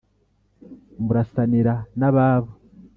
[1.05, 2.51] murasanira n’ababo